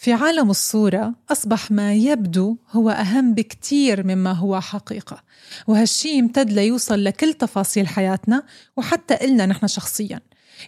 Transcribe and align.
في 0.00 0.12
عالم 0.12 0.50
الصورة 0.50 1.14
أصبح 1.32 1.70
ما 1.70 1.94
يبدو 1.94 2.56
هو 2.70 2.90
أهم 2.90 3.34
بكتير 3.34 4.06
مما 4.06 4.32
هو 4.32 4.60
حقيقة 4.60 5.22
وهالشي 5.66 6.08
يمتد 6.08 6.52
ليوصل 6.52 7.04
لكل 7.04 7.34
تفاصيل 7.34 7.88
حياتنا 7.88 8.42
وحتى 8.76 9.14
إلنا 9.14 9.46
نحن 9.46 9.66
شخصياً. 9.66 10.20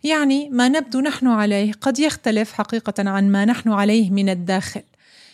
يعني 0.05 0.49
ما 0.49 0.69
نبدو 0.69 1.01
نحن 1.01 1.27
عليه 1.27 1.73
قد 1.73 1.99
يختلف 1.99 2.53
حقيقة 2.53 3.11
عن 3.11 3.33
ما 3.33 3.45
نحن 3.45 3.71
عليه 3.73 4.11
من 4.11 4.29
الداخل. 4.29 4.83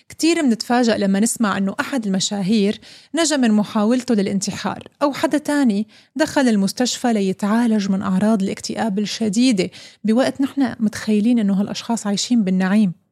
كتير 0.08 0.42
منتفاجأ 0.42 0.96
لما 0.96 1.20
نسمع 1.20 1.58
أنه 1.58 1.74
أحد 1.80 2.06
المشاهير 2.06 2.80
نجا 3.14 3.36
من 3.36 3.50
محاولته 3.50 4.14
للانتحار 4.14 4.88
أو 5.02 5.12
حدا 5.12 5.38
تاني 5.38 5.86
دخل 6.16 6.48
المستشفى 6.48 7.12
ليتعالج 7.12 7.90
من 7.90 8.02
أعراض 8.02 8.42
الاكتئاب 8.42 8.98
الشديدة 8.98 9.70
بوقت 10.04 10.40
نحن 10.40 10.74
متخيلين 10.80 11.38
أنه 11.38 11.60
هالأشخاص 11.60 12.06
عايشين 12.06 12.44
بالنعيم. 12.44 13.05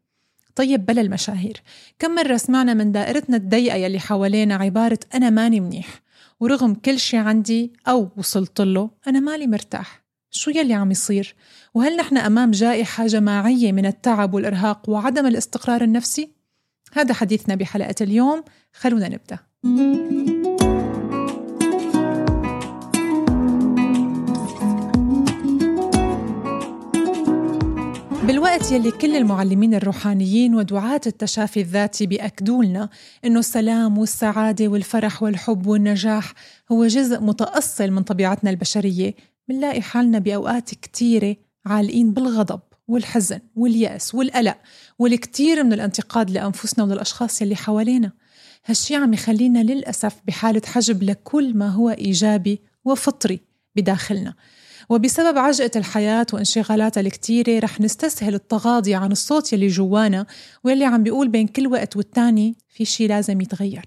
طيب 0.55 0.87
بلا 0.87 1.01
المشاهير 1.01 1.63
كم 1.99 2.15
مرة 2.15 2.37
سمعنا 2.37 2.75
من 2.75 2.93
دائرتنا 2.93 3.37
الضيقة 3.37 3.77
يلي 3.77 4.01
حوالينا 4.01 4.55
عبارة 4.55 4.99
أنا 5.15 5.31
ماني 5.31 5.61
منيح 5.61 6.03
ورغم 6.41 6.75
كل 6.75 6.99
شي 6.99 7.17
عندي 7.17 7.73
أو 7.89 8.09
وصلت 8.17 8.61
له 8.61 8.91
أنا 9.07 9.21
مالي 9.21 9.47
مرتاح 9.47 10.05
شو 10.31 10.51
يلي 10.51 10.75
عم 10.75 10.91
يصير؟ 10.91 11.35
وهل 11.75 11.97
نحن 11.97 12.17
أمام 12.17 12.51
جائحة 12.51 13.07
جماعية 13.07 13.73
من 13.73 13.87
التعب 13.87 14.35
والإرهاق 14.35 14.91
وعدم 14.91 15.27
الاستقرار 15.27 15.83
النفسي؟ 15.83 16.31
هذا 16.93 17.15
حديثنا 17.15 17.55
بحلقة 17.55 17.95
اليوم 18.01 18.45
خلونا 18.73 19.09
نبدأ 19.09 19.39
بالوقت 28.27 28.73
يلي 28.73 28.91
كل 28.91 29.17
المعلمين 29.17 29.75
الروحانيين 29.75 30.55
ودعاة 30.55 31.01
التشافي 31.07 31.61
الذاتي 31.61 32.07
بيأكدوا 32.07 32.65
لنا 32.65 32.89
إنه 33.25 33.39
السلام 33.39 33.99
والسعادة 33.99 34.69
والفرح 34.69 35.23
والحب 35.23 35.67
والنجاح 35.67 36.33
هو 36.73 36.87
جزء 36.87 37.21
متأصل 37.21 37.91
من 37.91 38.03
طبيعتنا 38.03 38.51
البشرية 38.51 39.15
منلاقي 39.49 39.83
حالنا 39.83 40.19
بأوقات 40.19 40.71
كتيرة 40.71 41.37
عالقين 41.67 42.13
بالغضب 42.13 42.61
والحزن 42.89 43.41
واليأس 43.57 44.15
والقلق 44.15 44.57
والكثير 44.99 45.65
من 45.65 45.73
الانتقاد 45.73 46.31
لأنفسنا 46.31 46.85
وللأشخاص 46.85 47.43
يلي 47.43 47.57
حوالينا. 47.57 48.13
هالشي 48.67 48.95
عم 48.95 49.13
يخلينا 49.13 49.59
للأسف 49.59 50.17
بحالة 50.27 50.63
حجب 50.67 51.03
لكل 51.03 51.57
ما 51.57 51.69
هو 51.69 51.91
إيجابي 51.91 52.61
وفطري 52.85 53.41
بداخلنا. 53.77 54.35
وبسبب 54.89 55.39
عجقة 55.39 55.71
الحياة 55.77 56.27
وانشغالاتها 56.33 57.01
الكتيرة 57.01 57.59
رح 57.59 57.81
نستسهل 57.81 58.35
التغاضي 58.35 58.95
عن 58.95 59.13
الصوت 59.13 59.53
يلي 59.53 59.67
جوانا 59.67 60.27
واللي 60.65 60.85
عم 60.85 61.03
بيقول 61.03 61.29
بين 61.29 61.47
كل 61.47 61.67
وقت 61.67 61.97
والتاني 61.97 62.57
في 62.69 62.85
شي 62.85 63.07
لازم 63.07 63.41
يتغير. 63.41 63.85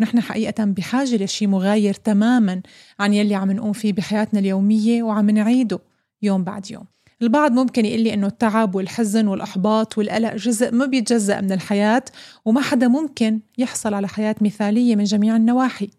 ونحن 0.00 0.20
حقيقة 0.20 0.64
بحاجة 0.64 1.24
لشي 1.24 1.46
مغاير 1.46 1.94
تماما 1.94 2.62
عن 3.00 3.12
يلي 3.14 3.34
عم 3.34 3.50
نقوم 3.50 3.72
فيه 3.72 3.92
بحياتنا 3.92 4.40
اليومية 4.40 5.02
وعم 5.02 5.30
نعيده 5.30 5.78
يوم 6.22 6.44
بعد 6.44 6.70
يوم. 6.70 6.84
البعض 7.22 7.52
ممكن 7.52 7.84
يقول 7.84 8.00
لي 8.00 8.14
إنه 8.14 8.26
التعب 8.26 8.74
والحزن 8.74 9.26
والإحباط 9.26 9.98
والقلق 9.98 10.34
جزء 10.34 10.74
ما 10.74 10.86
بيتجزأ 10.86 11.40
من 11.40 11.52
الحياة 11.52 12.02
وما 12.44 12.60
حدا 12.60 12.88
ممكن 12.88 13.40
يحصل 13.58 13.94
على 13.94 14.08
حياة 14.08 14.34
مثالية 14.40 14.96
من 14.96 15.04
جميع 15.04 15.36
النواحي. 15.36 15.90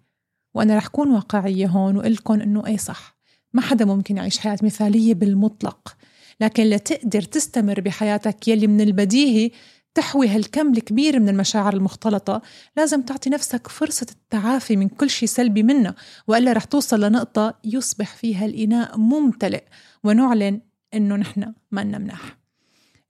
وأنا 0.53 0.77
رح 0.77 0.87
كون 0.87 1.11
واقعية 1.11 1.67
هون 1.67 1.97
وقول 1.97 2.13
لكم 2.13 2.41
إنه 2.41 2.67
إيه 2.67 2.77
صح. 2.77 3.20
ما 3.53 3.61
حدا 3.61 3.85
ممكن 3.85 4.17
يعيش 4.17 4.39
حياة 4.39 4.57
مثالية 4.63 5.13
بالمطلق. 5.13 5.95
لكن 6.41 6.63
لتقدر 6.63 7.21
تستمر 7.21 7.81
بحياتك 7.81 8.47
يلي 8.47 8.67
من 8.67 8.81
البديهي 8.81 9.51
تحوي 9.93 10.27
هالكم 10.27 10.73
الكبير 10.73 11.19
من 11.19 11.29
المشاعر 11.29 11.73
المختلطة. 11.73 12.41
لازم 12.77 13.01
تعطي 13.01 13.29
نفسك 13.29 13.67
فرصة 13.67 14.07
التعافي 14.11 14.75
من 14.75 14.89
كل 14.89 15.09
شيء 15.09 15.29
سلبي 15.29 15.63
منها 15.63 15.95
وإلا 16.27 16.53
رح 16.53 16.63
توصل 16.63 17.03
لنقطة 17.03 17.53
يصبح 17.63 18.15
فيها 18.15 18.45
الإناء 18.45 18.97
ممتلئ 18.97 19.63
ونعلن 20.03 20.61
إنه 20.93 21.15
نحن 21.15 21.53
ما 21.71 21.83
مناح. 21.83 22.37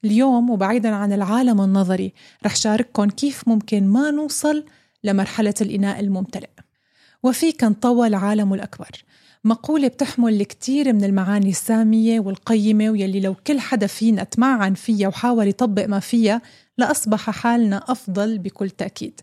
اليوم 0.06 0.50
وبعيدا 0.50 0.90
عن 0.90 1.14
العالم 1.14 1.62
النظري 1.62 2.14
رح 2.46 2.56
شارككم 2.56 3.10
كيف 3.10 3.48
ممكن 3.48 3.88
ما 3.88 4.12
نوصل 4.12 4.66
لمرحلة 5.04 5.54
الإناء 5.62 6.00
الممتلئ. 6.00 6.50
وفيك 7.24 7.64
نطوى 7.64 8.08
العالم 8.08 8.54
الأكبر. 8.54 9.04
مقولة 9.44 9.88
بتحمل 9.88 10.42
الكثير 10.42 10.94
من 10.94 11.04
المعاني 11.04 11.50
السامية 11.50 12.20
والقيمة 12.20 12.90
ويلي 12.90 13.20
لو 13.20 13.36
كل 13.36 13.60
حدا 13.60 13.88
فينا 13.88 14.24
تمعن 14.24 14.74
فيها 14.74 15.08
وحاول 15.08 15.48
يطبق 15.48 15.86
ما 15.86 16.00
فيها 16.00 16.42
لأصبح 16.78 17.30
حالنا 17.30 17.84
أفضل 17.92 18.38
بكل 18.38 18.70
تأكيد. 18.70 19.22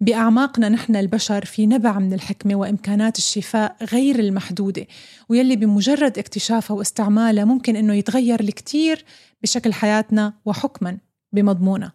بأعماقنا 0.00 0.68
نحن 0.68 0.96
البشر 0.96 1.44
في 1.44 1.66
نبع 1.66 1.98
من 1.98 2.12
الحكمة 2.12 2.54
وإمكانات 2.54 3.18
الشفاء 3.18 3.76
غير 3.92 4.18
المحدودة 4.18 4.86
ويلي 5.28 5.56
بمجرد 5.56 6.18
اكتشافها 6.18 6.76
واستعمالها 6.76 7.44
ممكن 7.44 7.76
إنه 7.76 7.94
يتغير 7.94 8.40
الكثير 8.40 9.04
بشكل 9.42 9.72
حياتنا 9.72 10.34
وحكما. 10.44 10.98
بمضمونها 11.32 11.92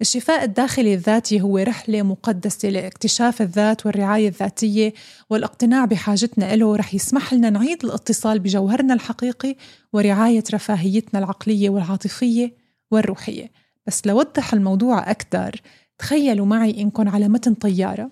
الشفاء 0.00 0.44
الداخلي 0.44 0.94
الذاتي 0.94 1.40
هو 1.40 1.58
رحلة 1.58 2.02
مقدسة 2.02 2.68
لاكتشاف 2.68 3.42
الذات 3.42 3.86
والرعاية 3.86 4.28
الذاتية 4.28 4.94
والاقتناع 5.30 5.84
بحاجتنا 5.84 6.56
له 6.56 6.76
رح 6.76 6.94
يسمح 6.94 7.34
لنا 7.34 7.50
نعيد 7.50 7.84
الاتصال 7.84 8.38
بجوهرنا 8.38 8.94
الحقيقي 8.94 9.56
ورعاية 9.92 10.44
رفاهيتنا 10.54 11.20
العقلية 11.20 11.70
والعاطفية 11.70 12.54
والروحية. 12.90 13.50
بس 13.86 14.06
لوضح 14.06 14.52
الموضوع 14.52 15.10
أكثر 15.10 15.60
تخيلوا 15.98 16.46
معي 16.46 16.80
إنكم 16.80 17.08
على 17.08 17.28
متن 17.28 17.54
طيارة 17.54 18.10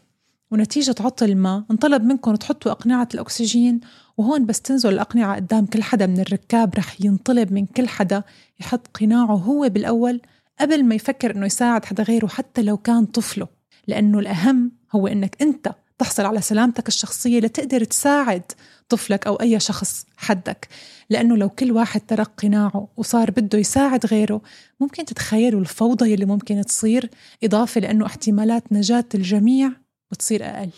ونتيجة 0.51 0.95
عطل 1.01 1.37
ما 1.37 1.65
انطلب 1.71 2.03
منكم 2.05 2.35
تحطوا 2.35 2.73
أقنعة 2.73 3.09
الأكسجين 3.15 3.81
وهون 4.17 4.47
بس 4.47 4.61
تنزل 4.61 4.93
الأقنعة 4.93 5.37
قدام 5.37 5.67
كل 5.67 5.83
حدا 5.83 6.07
من 6.07 6.21
الركاب 6.21 6.75
رح 6.75 6.97
ينطلب 7.01 7.53
من 7.53 7.67
كل 7.67 7.89
حدا 7.89 8.23
يحط 8.61 8.87
قناعه 9.01 9.35
هو 9.37 9.69
بالأول 9.69 10.21
قبل 10.61 10.85
ما 10.85 10.95
يفكر 10.95 11.37
إنه 11.37 11.47
يساعد 11.47 11.85
حدا 11.85 12.03
غيره 12.03 12.27
حتى 12.27 12.63
لو 12.63 12.77
كان 12.77 13.07
طفله 13.07 13.49
لأنه 13.87 14.19
الأهم 14.19 14.73
هو 14.93 15.07
إنك 15.07 15.43
أنت 15.43 15.75
تحصل 15.99 16.25
على 16.27 16.41
سلامتك 16.41 16.89
الشخصية 16.89 17.41
لتقدر 17.41 17.85
تساعد 17.85 18.43
طفلك 18.89 19.27
أو 19.27 19.35
أي 19.35 19.61
شخص 19.61 20.07
حدك. 20.17 20.69
لأنه 21.11 21.37
لو 21.37 21.49
كل 21.49 21.73
واحد 21.73 22.01
ترك 22.01 22.31
قناعه 22.43 22.89
وصار 22.97 23.31
بده 23.31 23.59
يساعد 23.59 24.07
غيره 24.07 24.41
ممكن 24.81 25.05
تتخيلوا 25.05 25.61
الفوضى 25.61 26.13
يلي 26.13 26.25
ممكن 26.25 26.65
تصير 26.65 27.11
إضافة 27.45 27.81
لأنه 27.81 28.07
احتمالات 28.07 28.73
نجاة 28.73 29.05
الجميع 29.15 29.73
بتصير 30.13 30.45
أقل. 30.45 30.71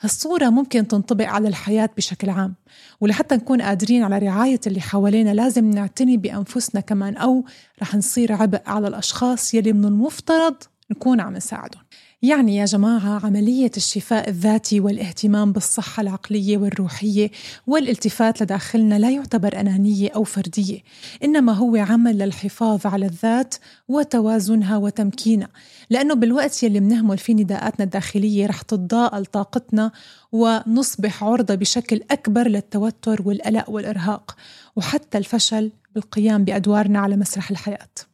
هالصورة 0.00 0.48
ممكن 0.48 0.88
تنطبق 0.88 1.26
على 1.26 1.48
الحياة 1.48 1.90
بشكل 1.96 2.30
عام 2.30 2.54
ولحتى 3.00 3.34
نكون 3.34 3.62
قادرين 3.62 4.02
على 4.02 4.18
رعاية 4.18 4.60
اللي 4.66 4.80
حوالينا 4.80 5.34
لازم 5.34 5.70
نعتني 5.70 6.16
بأنفسنا 6.16 6.80
كمان 6.80 7.16
أو 7.16 7.44
رح 7.82 7.94
نصير 7.94 8.32
عبء 8.32 8.62
على 8.66 8.88
الأشخاص 8.88 9.54
يلي 9.54 9.72
من 9.72 9.84
المفترض 9.84 10.56
نكون 10.90 11.20
عم 11.20 11.32
نساعدهم. 11.32 11.82
يعني 12.22 12.56
يا 12.56 12.64
جماعة 12.64 13.26
عملية 13.26 13.70
الشفاء 13.76 14.28
الذاتي 14.28 14.80
والاهتمام 14.80 15.52
بالصحة 15.52 16.00
العقلية 16.00 16.58
والروحية 16.58 17.30
والالتفات 17.66 18.42
لداخلنا 18.42 18.98
لا 18.98 19.10
يعتبر 19.10 19.60
أنانية 19.60 20.10
أو 20.10 20.24
فردية 20.24 20.80
إنما 21.24 21.52
هو 21.52 21.76
عمل 21.76 22.18
للحفاظ 22.18 22.86
على 22.86 23.06
الذات 23.06 23.54
وتوازنها 23.88 24.76
وتمكينها 24.76 25.48
لأنه 25.90 26.14
بالوقت 26.14 26.62
يلي 26.62 26.80
منهمل 26.80 27.18
فيه 27.18 27.34
نداءاتنا 27.34 27.84
الداخلية 27.84 28.46
رح 28.46 28.62
تتضاءل 28.62 29.26
طاقتنا 29.26 29.92
ونصبح 30.32 31.24
عرضة 31.24 31.54
بشكل 31.54 32.00
أكبر 32.10 32.48
للتوتر 32.48 33.22
والقلق 33.24 33.70
والإرهاق 33.70 34.36
وحتى 34.76 35.18
الفشل 35.18 35.70
بالقيام 35.94 36.44
بأدوارنا 36.44 36.98
على 36.98 37.16
مسرح 37.16 37.50
الحياة. 37.50 38.09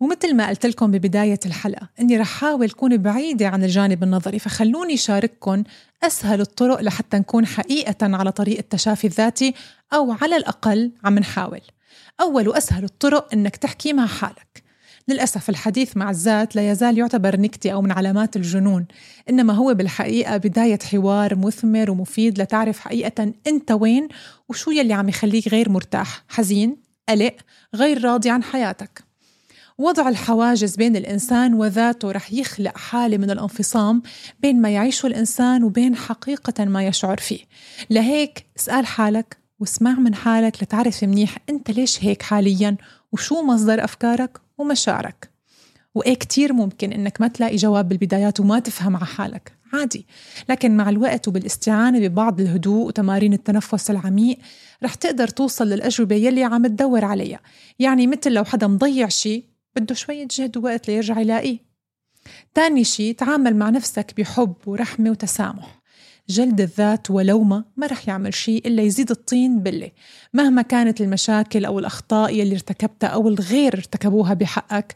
ومثل 0.00 0.34
ما 0.34 0.48
قلت 0.48 0.66
لكم 0.66 0.90
ببداية 0.90 1.40
الحلقة 1.46 1.88
إني 2.00 2.16
رح 2.16 2.28
حاول 2.28 2.70
كون 2.70 2.96
بعيدة 2.96 3.48
عن 3.48 3.64
الجانب 3.64 4.02
النظري 4.02 4.38
فخلوني 4.38 4.96
شارككم 4.96 5.64
أسهل 6.02 6.40
الطرق 6.40 6.80
لحتى 6.80 7.18
نكون 7.18 7.46
حقيقة 7.46 8.16
على 8.16 8.32
طريق 8.32 8.58
التشافي 8.58 9.06
الذاتي 9.06 9.54
أو 9.92 10.12
على 10.22 10.36
الأقل 10.36 10.92
عم 11.04 11.18
نحاول. 11.18 11.60
أول 12.20 12.48
وأسهل 12.48 12.84
الطرق 12.84 13.32
إنك 13.32 13.56
تحكي 13.56 13.92
مع 13.92 14.06
حالك. 14.06 14.62
للأسف 15.08 15.50
الحديث 15.50 15.96
مع 15.96 16.10
الذات 16.10 16.56
لا 16.56 16.70
يزال 16.70 16.98
يعتبر 16.98 17.40
نكتة 17.40 17.70
أو 17.70 17.82
من 17.82 17.92
علامات 17.92 18.36
الجنون 18.36 18.86
إنما 19.30 19.52
هو 19.52 19.74
بالحقيقة 19.74 20.36
بداية 20.36 20.78
حوار 20.90 21.34
مثمر 21.34 21.90
ومفيد 21.90 22.40
لتعرف 22.40 22.80
حقيقة 22.80 23.32
أنت 23.46 23.72
وين 23.72 24.08
وشو 24.48 24.70
يلي 24.70 24.92
عم 24.92 25.08
يخليك 25.08 25.48
غير 25.48 25.68
مرتاح 25.68 26.24
حزين 26.28 26.76
قلق 27.08 27.36
غير 27.74 28.04
راضي 28.04 28.30
عن 28.30 28.42
حياتك. 28.42 29.09
وضع 29.80 30.08
الحواجز 30.08 30.76
بين 30.76 30.96
الإنسان 30.96 31.54
وذاته 31.54 32.10
رح 32.12 32.32
يخلق 32.32 32.78
حالة 32.78 33.18
من 33.18 33.30
الانفصام 33.30 34.02
بين 34.40 34.60
ما 34.60 34.70
يعيشه 34.70 35.06
الإنسان 35.06 35.64
وبين 35.64 35.96
حقيقة 35.96 36.64
ما 36.64 36.86
يشعر 36.86 37.18
فيه. 37.18 37.40
لهيك 37.90 38.46
اسأل 38.58 38.86
حالك 38.86 39.36
واسمع 39.60 39.92
من 39.92 40.14
حالك 40.14 40.62
لتعرف 40.62 41.04
منيح 41.04 41.38
أنت 41.50 41.70
ليش 41.70 42.04
هيك 42.04 42.22
حاليا 42.22 42.76
وشو 43.12 43.42
مصدر 43.42 43.84
أفكارك 43.84 44.40
ومشاعرك. 44.58 45.30
وإيه 45.94 46.14
كتير 46.14 46.52
ممكن 46.52 46.92
إنك 46.92 47.20
ما 47.20 47.28
تلاقي 47.28 47.56
جواب 47.56 47.88
بالبدايات 47.88 48.40
وما 48.40 48.58
تفهم 48.58 48.96
على 48.96 49.06
حالك. 49.06 49.52
عادي. 49.72 50.06
لكن 50.48 50.76
مع 50.76 50.88
الوقت 50.88 51.28
وبالاستعانة 51.28 51.98
ببعض 51.98 52.40
الهدوء 52.40 52.86
وتمارين 52.86 53.32
التنفس 53.32 53.90
العميق 53.90 54.38
رح 54.82 54.94
تقدر 54.94 55.28
توصل 55.28 55.66
للأجوبة 55.66 56.16
يلي 56.16 56.44
عم 56.44 56.66
تدور 56.66 57.04
عليها. 57.04 57.40
يعني 57.78 58.06
مثل 58.06 58.32
لو 58.32 58.44
حدا 58.44 58.66
مضيع 58.66 59.08
شيء 59.08 59.49
بده 59.76 59.94
شوية 59.94 60.28
جهد 60.30 60.56
ووقت 60.56 60.88
ليرجع 60.88 61.20
يلاقيه. 61.20 61.58
تاني 62.54 62.84
شيء 62.84 63.14
تعامل 63.14 63.56
مع 63.56 63.70
نفسك 63.70 64.14
بحب 64.16 64.54
ورحمة 64.66 65.10
وتسامح. 65.10 65.80
جلد 66.28 66.60
الذات 66.60 67.10
ولومة 67.10 67.64
ما 67.76 67.86
رح 67.86 68.08
يعمل 68.08 68.34
شيء 68.34 68.66
إلا 68.66 68.82
يزيد 68.82 69.10
الطين 69.10 69.58
بلة 69.58 69.90
مهما 70.34 70.62
كانت 70.62 71.00
المشاكل 71.00 71.64
أو 71.64 71.78
الأخطاء 71.78 72.34
يلي 72.34 72.54
ارتكبتها 72.54 73.08
أو 73.08 73.28
الغير 73.28 73.74
ارتكبوها 73.74 74.34
بحقك. 74.34 74.94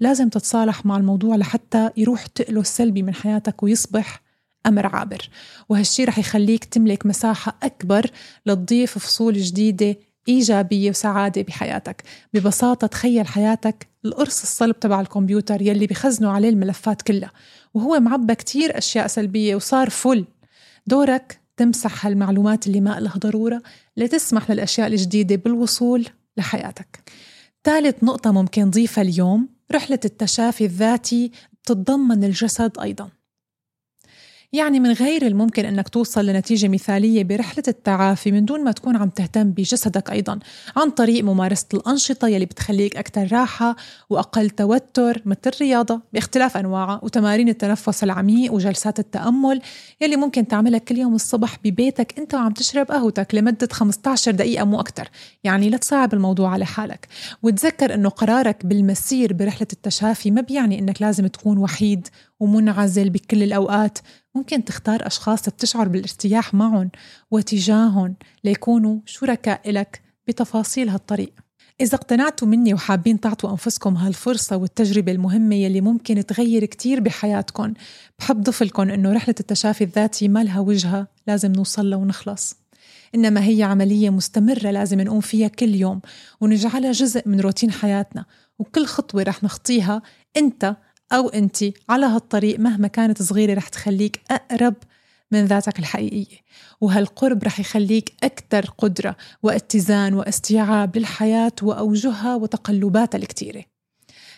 لازم 0.00 0.28
تتصالح 0.28 0.86
مع 0.86 0.96
الموضوع 0.96 1.36
لحتى 1.36 1.90
يروح 1.96 2.26
تقله 2.26 2.60
السلبي 2.60 3.02
من 3.02 3.14
حياتك 3.14 3.62
ويصبح 3.62 4.22
أمر 4.66 4.86
عابر. 4.86 5.28
وهالشي 5.68 6.04
رح 6.04 6.18
يخليك 6.18 6.64
تملك 6.64 7.06
مساحة 7.06 7.58
أكبر 7.62 8.10
لتضيف 8.46 8.98
فصول 8.98 9.38
جديدة 9.38 9.96
إيجابية 10.28 10.90
وسعادة 10.90 11.42
بحياتك. 11.42 12.02
ببساطة 12.34 12.86
تخيل 12.86 13.26
حياتك 13.26 13.86
القرص 14.04 14.42
الصلب 14.42 14.80
تبع 14.80 15.00
الكمبيوتر 15.00 15.62
يلي 15.62 15.86
بخزنوا 15.86 16.32
عليه 16.32 16.48
الملفات 16.48 17.02
كلها. 17.02 17.30
وهو 17.74 18.00
معبى 18.00 18.34
كتير 18.34 18.78
أشياء 18.78 19.06
سلبية 19.06 19.54
وصار 19.54 19.90
فل. 19.90 20.24
دورك 20.86 21.40
تمسح 21.56 22.06
هالمعلومات 22.06 22.66
اللي 22.66 22.80
ما 22.80 23.00
لها 23.00 23.14
ضرورة 23.18 23.62
لتسمح 23.96 24.50
للأشياء 24.50 24.86
الجديدة 24.86 25.36
بالوصول 25.36 26.06
لحياتك. 26.36 27.02
ثالث 27.64 28.04
نقطة 28.04 28.32
ممكن 28.32 28.62
نضيفها 28.62 29.02
اليوم 29.02 29.48
رحلة 29.72 30.00
التشافي 30.04 30.64
الذاتي 30.64 31.30
بتتضمن 31.62 32.24
الجسد 32.24 32.78
أيضاً. 32.78 33.08
يعني 34.54 34.80
من 34.80 34.92
غير 34.92 35.26
الممكن 35.26 35.64
أنك 35.64 35.88
توصل 35.88 36.26
لنتيجة 36.26 36.68
مثالية 36.68 37.24
برحلة 37.24 37.64
التعافي 37.68 38.32
من 38.32 38.44
دون 38.44 38.64
ما 38.64 38.72
تكون 38.72 38.96
عم 38.96 39.08
تهتم 39.08 39.50
بجسدك 39.50 40.10
أيضا 40.10 40.38
عن 40.76 40.90
طريق 40.90 41.24
ممارسة 41.24 41.66
الأنشطة 41.74 42.28
يلي 42.28 42.44
بتخليك 42.44 42.96
أكثر 42.96 43.28
راحة 43.32 43.76
وأقل 44.10 44.50
توتر 44.50 45.22
مثل 45.24 45.40
الرياضة 45.46 46.00
باختلاف 46.12 46.56
أنواعها 46.56 47.00
وتمارين 47.02 47.48
التنفس 47.48 48.04
العميق 48.04 48.52
وجلسات 48.52 48.98
التأمل 48.98 49.60
يلي 50.00 50.16
ممكن 50.16 50.48
تعملها 50.48 50.78
كل 50.78 50.98
يوم 50.98 51.14
الصبح 51.14 51.58
ببيتك 51.64 52.18
أنت 52.18 52.34
وعم 52.34 52.52
تشرب 52.52 52.86
قهوتك 52.86 53.34
لمدة 53.34 53.68
15 53.72 54.30
دقيقة 54.30 54.64
مو 54.64 54.80
أكثر 54.80 55.08
يعني 55.44 55.70
لا 55.70 55.76
تصعب 55.76 56.14
الموضوع 56.14 56.50
على 56.50 56.66
حالك. 56.66 57.08
وتذكر 57.42 57.94
إنه 57.94 58.08
قرارك 58.08 58.66
بالمسير 58.66 59.32
برحلة 59.32 59.68
التشافي 59.72 60.30
ما 60.30 60.40
بيعني 60.40 60.78
إنك 60.78 61.02
لازم 61.02 61.26
تكون 61.26 61.58
وحيد 61.58 62.08
ومنعزل 62.40 63.10
بكل 63.10 63.42
الأوقات 63.42 63.98
ممكن 64.34 64.64
تختار 64.64 65.06
أشخاص 65.06 65.48
بتشعر 65.48 65.88
بالارتياح 65.88 66.54
معهم 66.54 66.90
وتجاههم 67.30 68.14
ليكونوا 68.44 69.00
شركاء 69.06 69.70
لك 69.70 70.02
بتفاصيل 70.28 70.88
هالطريق. 70.88 71.32
إذا 71.80 71.94
اقتنعتوا 71.94 72.48
مني 72.48 72.74
وحابين 72.74 73.20
تعطوا 73.20 73.50
أنفسكم 73.50 73.96
هالفرصة 73.96 74.56
والتجربة 74.56 75.12
المهمة 75.12 75.54
يلي 75.54 75.80
ممكن 75.80 76.26
تغير 76.26 76.64
كتير 76.64 77.00
بحياتكم 77.00 77.74
بحب 78.18 78.42
ضفلكم 78.42 78.90
إنه 78.90 79.12
رحلة 79.12 79.34
التشافي 79.40 79.84
الذاتي 79.84 80.28
ما 80.28 80.44
لها 80.44 80.60
وجهة 80.60 81.06
لازم 81.26 81.52
نوصل 81.52 81.90
لها 81.90 81.98
ونخلص. 81.98 82.56
إنما 83.14 83.44
هي 83.44 83.62
عملية 83.62 84.10
مستمرة 84.10 84.70
لازم 84.70 85.00
نقوم 85.00 85.20
فيها 85.20 85.48
كل 85.48 85.74
يوم 85.74 86.00
ونجعلها 86.40 86.92
جزء 86.92 87.22
من 87.28 87.40
روتين 87.40 87.70
حياتنا 87.70 88.24
وكل 88.58 88.86
خطوة 88.86 89.22
رح 89.22 89.44
نخطيها 89.44 90.02
أنت 90.36 90.76
أو 91.12 91.28
أنت 91.28 91.64
على 91.88 92.06
هالطريق 92.06 92.60
مهما 92.60 92.88
كانت 92.88 93.22
صغيرة 93.22 93.54
رح 93.54 93.68
تخليك 93.68 94.20
أقرب 94.30 94.74
من 95.30 95.44
ذاتك 95.44 95.78
الحقيقية. 95.78 96.36
وهالقرب 96.80 97.44
رح 97.44 97.60
يخليك 97.60 98.12
أكثر 98.22 98.66
قدرة 98.78 99.16
واتزان 99.42 100.14
واستيعاب 100.14 100.96
للحياة 100.96 101.52
وأوجهها 101.62 102.34
وتقلباتها 102.34 103.18
الكتيرة. 103.18 103.64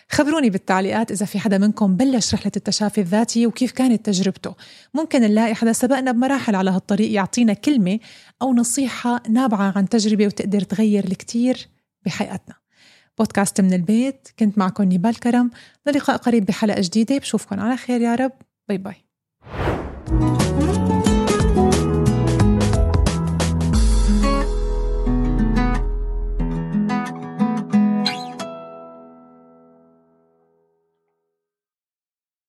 خبروني 0.09 0.49
بالتعليقات 0.49 1.11
إذا 1.11 1.25
في 1.25 1.39
حدا 1.39 1.57
منكم 1.57 1.95
بلش 1.95 2.33
رحلة 2.33 2.51
التشافي 2.57 3.01
الذاتي 3.01 3.47
وكيف 3.47 3.71
كانت 3.71 4.05
تجربته. 4.05 4.55
ممكن 4.93 5.21
نلاقي 5.21 5.55
حدا 5.55 5.73
سبقنا 5.73 6.11
بمراحل 6.11 6.55
على 6.55 6.69
هالطريق 6.69 7.11
يعطينا 7.11 7.53
كلمة 7.53 7.99
أو 8.41 8.53
نصيحة 8.53 9.23
نابعة 9.29 9.73
عن 9.75 9.89
تجربة 9.89 10.25
وتقدر 10.25 10.61
تغير 10.61 11.03
الكتير 11.05 11.67
بحياتنا 12.05 12.64
بودكاست 13.17 13.61
من 13.61 13.73
البيت. 13.73 14.27
كنت 14.39 14.57
معكم 14.57 14.83
نيبال 14.83 15.19
كرم. 15.19 15.51
للقاء 15.87 16.17
قريب 16.17 16.45
بحلقة 16.45 16.81
جديدة. 16.81 17.17
بشوفكم 17.17 17.59
على 17.59 17.77
خير 17.77 18.01
يا 18.01 18.15
رب. 18.15 18.31
باي 18.69 18.77
باي 18.77 18.95